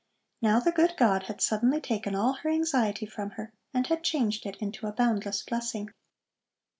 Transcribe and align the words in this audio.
Now 0.41 0.59
the 0.59 0.71
good 0.71 0.97
God 0.97 1.25
had 1.27 1.41
suddenly 1.41 1.79
taken 1.79 2.15
all 2.15 2.33
her 2.33 2.49
anxiety 2.49 3.05
from 3.05 3.29
her 3.37 3.53
and 3.71 3.85
had 3.85 4.03
changed 4.03 4.47
it 4.47 4.55
into 4.55 4.87
a 4.87 4.91
boundless 4.93 5.43
blessing. 5.43 5.93